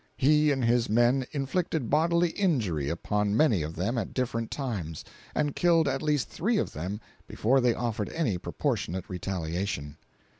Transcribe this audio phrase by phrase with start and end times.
[0.17, 5.55] He and his men inflicted bodily injury upon many of them at different times, and
[5.55, 9.97] killed at least three of them before they offered any proportionate retaliation.